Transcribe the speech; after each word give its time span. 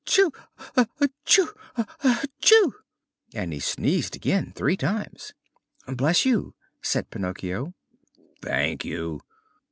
Etchoo! 0.07 0.31
etchoo! 0.75 1.47
etchoo!" 1.77 2.71
and 3.35 3.53
he 3.53 3.59
sneezed 3.59 4.15
again 4.15 4.51
three 4.51 4.75
times. 4.75 5.31
"Bless 5.87 6.25
you" 6.25 6.55
said 6.81 7.11
Pinocchio. 7.11 7.75
"Thank 8.41 8.83
you! 8.83 9.19